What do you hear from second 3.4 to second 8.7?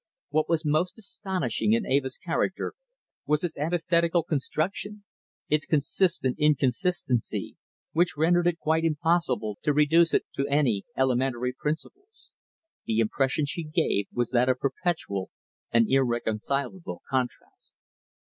its antithetical construction, its consistent inconsistency, which rendered it